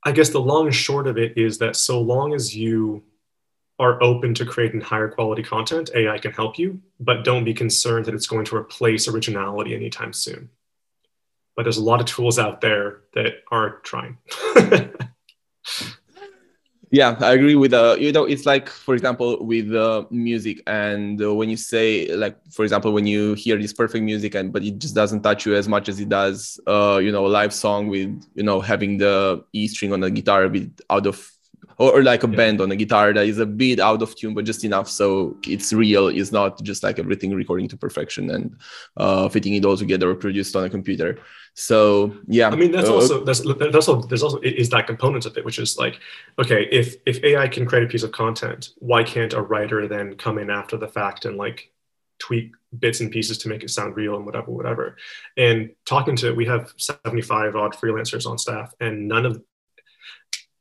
[0.06, 3.04] I guess the long and short of it is that so long as you
[3.80, 8.06] are open to creating higher quality content, AI can help you, but don't be concerned
[8.06, 10.50] that it's going to replace originality anytime soon.
[11.56, 14.18] But there's a lot of tools out there that are trying.
[16.92, 21.22] yeah i agree with uh you know it's like for example with uh, music and
[21.22, 24.64] uh, when you say like for example when you hear this perfect music and but
[24.64, 27.54] it just doesn't touch you as much as it does uh you know a live
[27.54, 31.32] song with you know having the e string on the guitar a bit out of
[31.80, 32.36] or, or like a yeah.
[32.36, 35.36] band on a guitar that is a bit out of tune but just enough so
[35.48, 38.56] it's real it's not just like everything recording to perfection and
[38.98, 41.18] uh fitting it all together or produced on a computer.
[41.56, 42.50] So yeah.
[42.50, 45.46] I mean that's uh, also that's that's also there's also is that component of it
[45.46, 46.00] which is like
[46.38, 50.16] okay if if ai can create a piece of content why can't a writer then
[50.16, 51.72] come in after the fact and like
[52.20, 54.98] tweak bits and pieces to make it sound real and whatever whatever?
[55.38, 59.42] And talking to we have 75 odd freelancers on staff and none of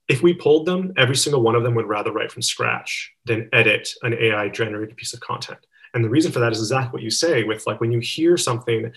[0.08, 3.48] if we pulled them every single one of them would rather write from scratch than
[3.52, 5.60] edit an ai generated piece of content
[5.94, 8.36] and the reason for that is exactly what you say with like when you hear
[8.36, 8.92] something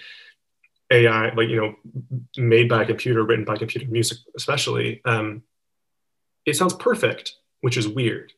[0.91, 1.75] AI, like you know,
[2.37, 5.41] made by a computer, written by computer, music especially, um,
[6.45, 8.33] it sounds perfect, which is weird.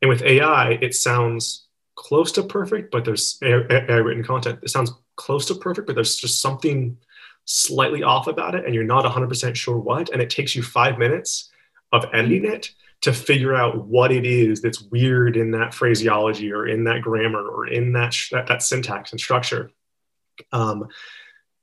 [0.00, 4.60] And with AI, it sounds close to perfect, but there's AI written content.
[4.62, 6.96] It sounds close to perfect, but there's just something
[7.44, 10.10] slightly off about it, and you're not 100% sure what.
[10.10, 11.50] And it takes you five minutes
[11.92, 12.70] of editing it
[13.00, 17.46] to figure out what it is that's weird in that phraseology or in that grammar
[17.46, 19.70] or in that, that, that syntax and structure.
[20.52, 20.88] Um,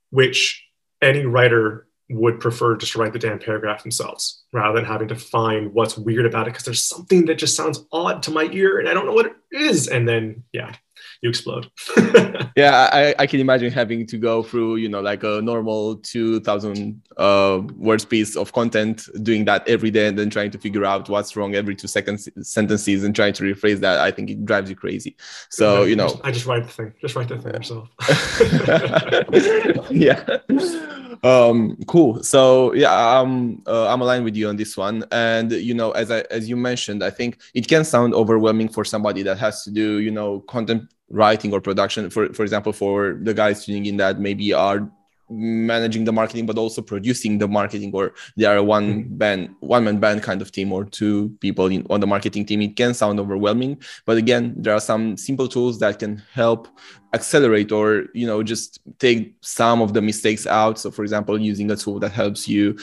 [0.10, 0.66] which
[1.02, 5.16] any writer would prefer just to write the damn paragraph themselves rather than having to
[5.16, 8.80] find what's weird about it because there's something that just sounds odd to my ear
[8.80, 9.88] and I don't know what it is.
[9.88, 10.76] And then, yeah,
[11.22, 11.70] you explode.
[12.56, 17.02] yeah, I, I can imagine having to go through, you know, like a normal 2000
[17.18, 21.10] uh, words piece of content, doing that every day and then trying to figure out
[21.10, 24.00] what's wrong every two seconds sentences and trying to rephrase that.
[24.00, 25.16] I think it drives you crazy.
[25.50, 27.90] So, yeah, you know, I just write the thing, just write the thing yourself.
[29.92, 30.24] yeah.
[31.24, 32.22] Um, cool.
[32.24, 35.04] So yeah, I'm, uh, I'm aligned with you on this one.
[35.12, 38.86] And, you know, as I, as you mentioned, I think it can sound overwhelming for
[38.86, 42.10] somebody that has to do, you know, content writing or production.
[42.10, 44.90] For for example for the guys tuning in that maybe are
[45.28, 49.18] managing the marketing but also producing the marketing or they are a one mm-hmm.
[49.18, 52.62] band one man band kind of team or two people in, on the marketing team.
[52.62, 56.68] It can sound overwhelming but again there are some simple tools that can help
[57.14, 60.78] accelerate or you know just take some of the mistakes out.
[60.78, 62.78] So for example using a tool that helps you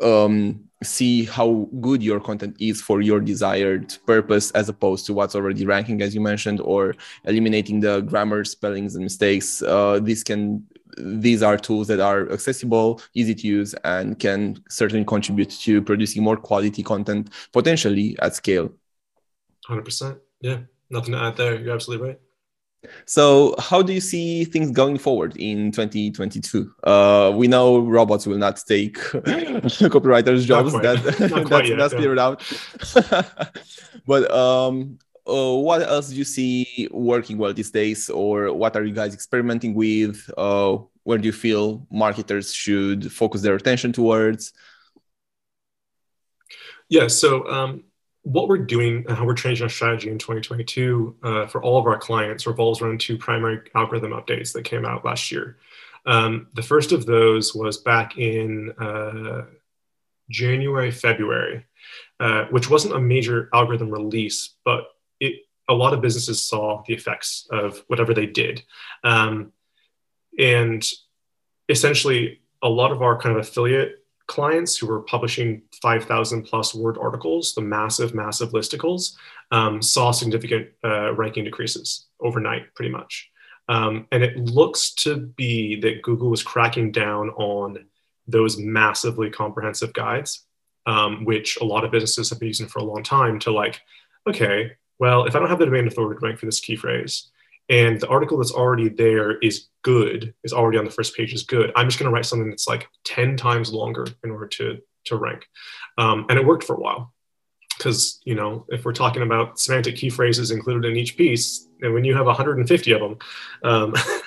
[0.00, 5.34] um, see how good your content is for your desired purpose as opposed to what's
[5.34, 9.62] already ranking as you mentioned or eliminating the grammar spellings and mistakes.
[9.62, 10.64] Uh, this can
[10.96, 16.22] these are tools that are accessible easy to use and can certainly contribute to producing
[16.22, 18.70] more quality content potentially at scale.
[19.68, 20.58] 100% yeah.
[20.90, 21.60] Nothing to add there.
[21.60, 22.20] You're absolutely right
[23.06, 26.72] so, how do you see things going forward in 2022?
[26.84, 30.72] Uh, we know robots will not take copywriters' jobs.
[30.74, 31.02] That,
[31.48, 32.00] that's, yet, that's yeah.
[32.20, 32.42] out.
[34.06, 38.84] but um, uh, what else do you see working well these days, or what are
[38.84, 40.30] you guys experimenting with?
[40.38, 44.52] Uh, where do you feel marketers should focus their attention towards?
[46.88, 47.84] Yeah, so um,
[48.28, 51.86] what we're doing and how we're changing our strategy in 2022 uh, for all of
[51.86, 55.56] our clients revolves around two primary algorithm updates that came out last year.
[56.04, 59.46] Um, the first of those was back in uh,
[60.28, 61.64] January, February,
[62.20, 64.88] uh, which wasn't a major algorithm release, but
[65.20, 68.62] it, a lot of businesses saw the effects of whatever they did.
[69.04, 69.52] Um,
[70.38, 70.86] and
[71.70, 76.96] essentially, a lot of our kind of affiliate clients who were publishing 5,000 plus word
[76.98, 79.16] articles, the massive, massive listicles,
[79.50, 83.30] um, saw significant uh, ranking decreases overnight, pretty much.
[83.68, 87.86] Um, and it looks to be that Google was cracking down on
[88.26, 90.44] those massively comprehensive guides,
[90.86, 93.80] um, which a lot of businesses have been using for a long time to like,
[94.26, 97.30] okay, well, if I don't have the domain authority to rank for this key phrase,
[97.68, 101.42] and the article that's already there is good, is already on the first page is
[101.42, 104.78] good, I'm just going to write something that's like 10 times longer in order to,
[105.06, 105.46] to rank.
[105.98, 107.12] Um, and it worked for a while.
[107.76, 111.94] Because, you know, if we're talking about semantic key phrases included in each piece, and
[111.94, 113.18] when you have 150 of them,
[113.62, 113.94] um,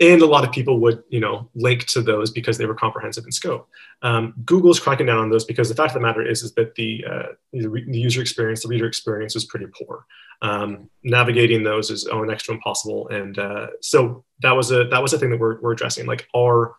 [0.00, 3.24] and a lot of people would you know link to those because they were comprehensive
[3.24, 3.68] in scope.
[4.02, 6.74] Um, google's cracking down on those because the fact of the matter is is that
[6.76, 7.22] the, uh,
[7.52, 10.06] the, user experience the reader experience was pretty poor.
[10.40, 13.08] Um, navigating those is oh, next to impossible.
[13.08, 16.06] And uh, so that was a that was a thing that we're, we're addressing.
[16.06, 16.76] Like our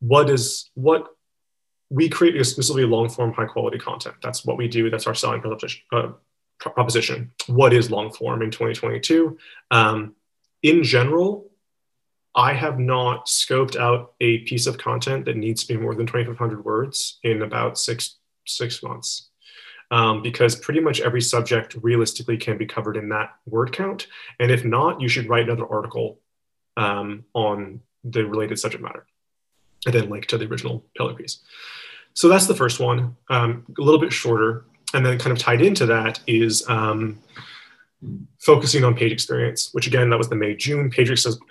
[0.00, 1.08] what is what
[1.90, 4.16] we create exclusively long form high quality content.
[4.22, 4.90] That's what we do.
[4.90, 6.12] That's our selling proposition uh,
[6.58, 7.32] proposition.
[7.46, 9.36] What is long form in 2022
[9.70, 10.14] um,
[10.62, 11.50] in general
[12.34, 16.06] I have not scoped out a piece of content that needs to be more than
[16.06, 18.16] 2,500 words in about six
[18.46, 19.30] six months,
[19.90, 24.06] um, because pretty much every subject realistically can be covered in that word count.
[24.38, 26.18] And if not, you should write another article
[26.76, 29.06] um, on the related subject matter,
[29.86, 31.38] and then link to the original pillar piece.
[32.12, 35.62] So that's the first one, um, a little bit shorter, and then kind of tied
[35.62, 37.18] into that is um,
[38.40, 41.08] focusing on page experience, which again, that was the May June page,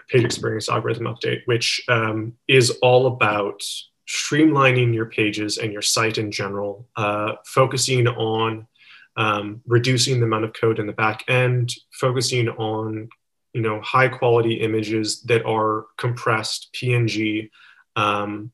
[0.10, 3.62] page experience algorithm update, which um, is all about
[4.08, 8.68] streamlining your pages and your site in general, uh, focusing on
[9.16, 13.10] um, reducing the amount of code in the back end, focusing on
[13.54, 17.50] you know high quality images that are compressed PNG
[17.96, 18.52] um,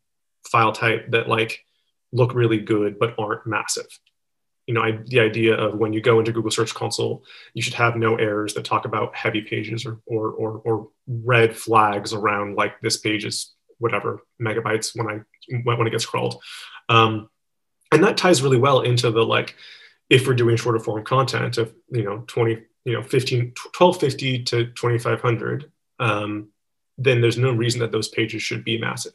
[0.52, 1.64] file type that like
[2.12, 3.88] look really good but aren't massive
[4.70, 7.24] you know, I, the idea of when you go into Google Search Console,
[7.56, 11.58] you should have no errors that talk about heavy pages or, or, or, or red
[11.58, 15.22] flags around like this page is whatever megabytes when I
[15.64, 16.44] when it gets crawled.
[16.88, 17.32] Um,
[17.92, 19.56] and that ties really well into the like,
[20.08, 24.66] if we're doing shorter form content of, you know, 20, you know, 15, 1250 to
[24.66, 26.50] 2500, um,
[27.00, 29.14] then there's no reason that those pages should be massive.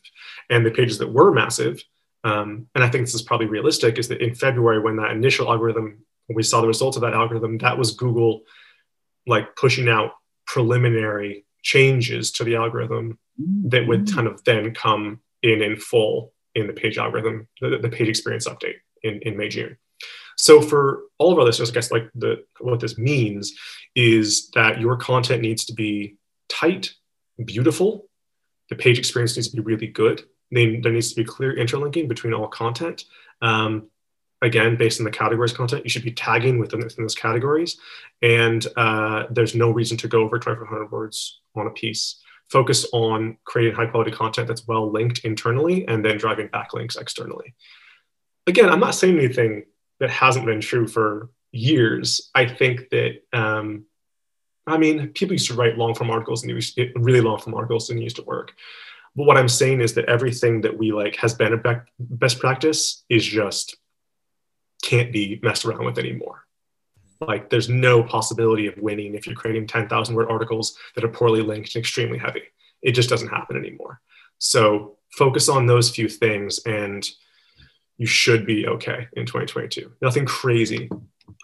[0.51, 1.85] And the pages that were massive,
[2.25, 5.51] um, and I think this is probably realistic, is that in February, when that initial
[5.51, 8.43] algorithm, when we saw the results of that algorithm, that was Google
[9.27, 10.13] like pushing out
[10.47, 13.19] preliminary changes to the algorithm
[13.65, 17.89] that would kind of then come in in full in the page algorithm, the, the
[17.89, 19.77] page experience update in, in May, June.
[20.37, 23.53] So for all of our listeners, I guess like the what this means
[23.95, 26.17] is that your content needs to be
[26.49, 26.95] tight,
[27.45, 28.07] beautiful.
[28.71, 30.23] The page experience needs to be really good
[30.55, 33.05] there needs to be clear interlinking between all content.
[33.43, 33.89] Um,
[34.43, 37.79] again, based on the categories content, you should be tagging within, within those categories.
[38.23, 42.21] And uh, there's no reason to go over 2,500 words on a piece.
[42.51, 47.55] Focus on creating high quality content that's well linked internally and then driving backlinks externally.
[48.47, 49.65] Again, I'm not saying anything
[50.01, 52.31] that hasn't been true for years.
[52.35, 53.87] I think that, um,
[54.67, 56.53] I mean, people used to write long form articles and
[56.97, 58.53] really long form articles and used to work.
[59.17, 63.05] But what I'm saying is that everything that we like has been a best practice
[63.09, 63.77] is just
[64.83, 66.45] can't be messed around with anymore.
[67.21, 71.43] Like there's no possibility of winning if you're creating 10,000 word articles that are poorly
[71.43, 72.43] linked and extremely heavy.
[72.83, 74.01] It just doesn't happen anymore.
[74.39, 77.09] So focus on those few things and
[77.97, 79.93] you should be okay in 2022.
[80.03, 80.89] Nothing crazy,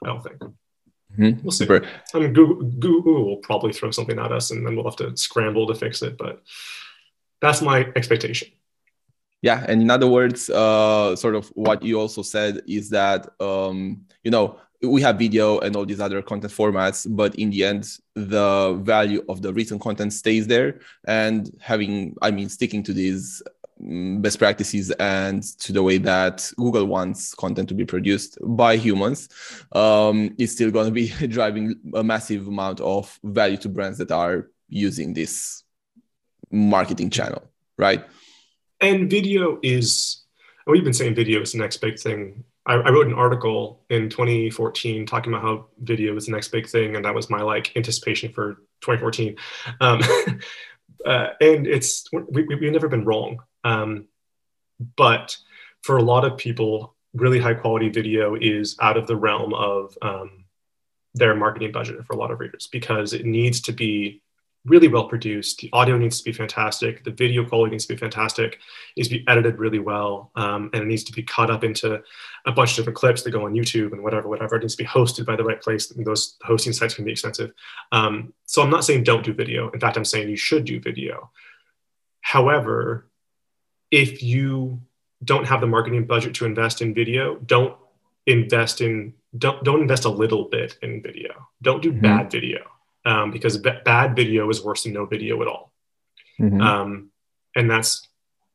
[0.02, 0.38] I don't think.
[0.38, 1.42] Mm-hmm.
[1.42, 1.64] We'll see.
[1.64, 1.86] Super.
[2.14, 5.16] I mean, Google, Google will probably throw something at us and then we'll have to
[5.16, 6.18] scramble to fix it.
[6.18, 6.42] But
[7.40, 8.48] that's my expectation.
[9.42, 14.02] Yeah and in other words uh, sort of what you also said is that um,
[14.22, 17.98] you know we have video and all these other content formats but in the end
[18.14, 20.80] the value of the written content stays there.
[21.06, 23.42] And having i mean sticking to these
[23.82, 28.76] mm, best practices and to the way that google wants content to be produced by
[28.76, 29.28] humans
[29.72, 34.12] um, is still going to be driving a massive amount of value to brands that
[34.12, 35.64] are using this
[36.50, 37.42] marketing channel,
[37.78, 38.04] right?
[38.80, 40.22] And video is,
[40.66, 42.44] we've been saying video is the next big thing.
[42.66, 46.68] I, I, wrote an article in 2014 talking about how video was the next big
[46.68, 49.36] thing, and that was my like anticipation for 2014.
[49.80, 50.00] Um,
[51.06, 54.06] uh, and it's we, we've never been wrong, um,
[54.96, 55.36] but
[55.82, 59.96] for a lot of people, really high quality video is out of the realm of
[60.02, 60.44] um,
[61.14, 64.22] their marketing budget for a lot of readers because it needs to be
[64.66, 65.58] really well produced.
[65.58, 67.02] The audio needs to be fantastic.
[67.02, 68.54] The video quality needs to be fantastic.
[68.54, 68.58] It
[68.96, 70.30] needs to be edited really well.
[70.36, 72.02] Um, and it needs to be cut up into
[72.46, 74.56] a bunch of different clips that go on YouTube and whatever, whatever.
[74.56, 75.86] It needs to be hosted by the right place.
[75.88, 77.52] Those hosting sites can be expensive.
[77.90, 79.70] Um, so I'm not saying don't do video.
[79.70, 81.30] In fact, I'm saying you should do video.
[82.20, 83.08] However,
[83.90, 84.82] if you
[85.24, 87.76] don't have the marketing budget to invest in video, don't
[88.26, 91.48] invest in don't don't invest a little bit in video.
[91.62, 92.02] Don't do mm-hmm.
[92.02, 92.60] bad video
[93.04, 95.72] um, because b- bad video is worse than no video at all.
[96.40, 96.60] Mm-hmm.
[96.60, 97.10] Um,
[97.56, 98.08] and that's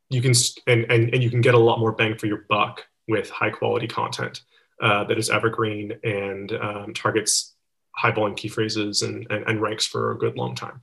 [0.10, 0.34] you can
[0.68, 3.50] and, and and you can get a lot more bang for your buck with high
[3.50, 4.42] quality content
[4.82, 7.56] uh, that is evergreen and um, targets
[7.96, 10.82] high volume key phrases and, and, and ranks for a good long time.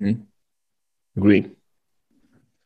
[0.00, 0.22] Mm-hmm.
[1.18, 1.50] Agree.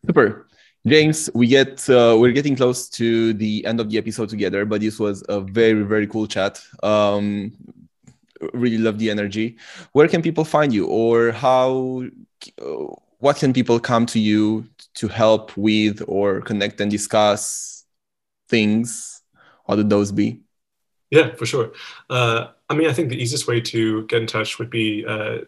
[0.07, 0.47] Super.
[0.87, 4.81] James, we get uh, we're getting close to the end of the episode together, but
[4.81, 6.63] this was a very very cool chat.
[6.83, 7.53] Um,
[8.53, 9.57] really love the energy.
[9.93, 12.05] Where can people find you, or how?
[12.61, 17.85] Uh, what can people come to you to help with, or connect and discuss
[18.49, 19.23] things?
[19.67, 20.41] What would those be?
[21.11, 21.73] Yeah, for sure.
[22.09, 25.39] Uh, I mean, I think the easiest way to get in touch would be uh,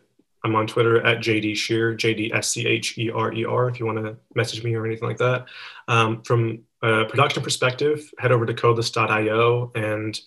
[0.44, 3.68] I'm on Twitter at JD Scherer, J D S C H E R E R,
[3.68, 5.46] if you want to message me or anything like that.
[5.88, 10.20] Um, from a production perspective, head over to codeless.io and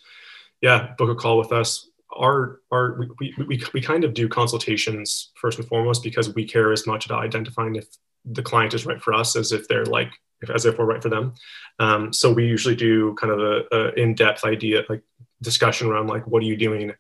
[0.61, 1.89] yeah, book a call with us.
[2.15, 6.71] Our, our we, we, we kind of do consultations first and foremost because we care
[6.71, 7.87] as much about identifying if
[8.25, 10.11] the client is right for us as if they're like
[10.53, 11.33] as if we're right for them.
[11.79, 15.01] Um, so we usually do kind of a, a in-depth idea like
[15.41, 16.93] discussion around like what are you doing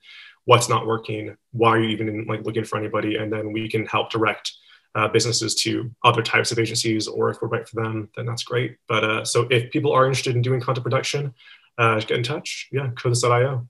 [0.45, 3.85] what's not working, why are you even like looking for anybody, and then we can
[3.85, 4.53] help direct
[4.93, 8.43] uh, businesses to other types of agencies, or if we're right for them, then that's
[8.43, 8.77] great.
[8.87, 11.33] But uh, so if people are interested in doing content production,
[11.77, 12.69] uh, get in touch.
[12.71, 13.67] Yeah, codeless.io.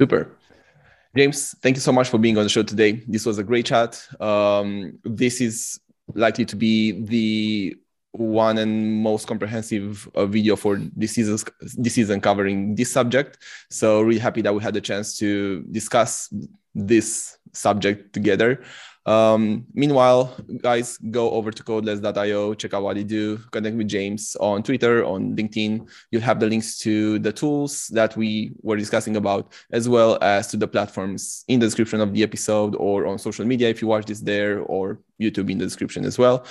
[0.00, 0.30] Super.
[1.16, 3.02] James, thank you so much for being on the show today.
[3.08, 4.06] This was a great chat.
[4.20, 5.80] Um, this is
[6.14, 7.76] likely to be the
[8.12, 11.38] one and most comprehensive uh, video for this season,
[11.76, 13.38] this season covering this subject.
[13.70, 16.32] So really happy that we had the chance to discuss
[16.74, 18.62] this subject together.
[19.08, 24.36] Um, meanwhile, guys, go over to codeless.io, check out what they do, connect with James
[24.38, 25.88] on Twitter, on LinkedIn.
[26.10, 30.48] You'll have the links to the tools that we were discussing about, as well as
[30.48, 33.88] to the platforms in the description of the episode or on social media if you
[33.88, 36.44] watch this there, or YouTube in the description as well.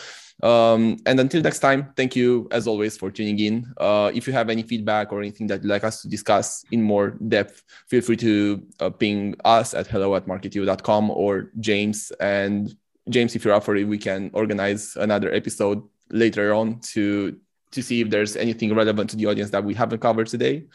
[0.44, 3.74] Um, and until next time, thank you as always for tuning in.
[3.78, 6.82] Uh, if you have any feedback or anything that you'd like us to discuss in
[6.82, 12.12] more depth, feel free to uh, ping us at hello at marketiu.com or James.
[12.20, 12.76] And
[13.10, 17.38] James, if you're up for it, we can organize another episode later on to
[17.72, 20.66] to see if there's anything relevant to the audience that we haven't covered today.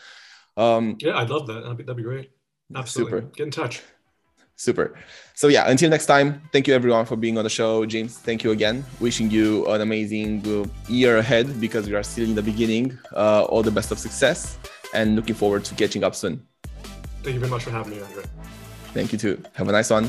[0.59, 1.63] Um, yeah, I'd love that.
[1.63, 2.31] That'd be, that'd be great.
[2.75, 3.21] Absolutely.
[3.21, 3.31] Super.
[3.35, 3.83] Get in touch.
[4.63, 4.95] Super.
[5.35, 7.85] So yeah, until next time, thank you everyone for being on the show.
[7.85, 8.85] James, thank you again.
[9.01, 12.97] Wishing you an amazing uh, year ahead because we are still in the beginning.
[13.13, 14.59] Uh, all the best of success
[14.95, 16.47] and looking forward to catching up soon.
[17.25, 18.23] Thank you very much for having me, Andrei.
[18.95, 19.43] Thank you too.
[19.55, 20.09] Have a nice one.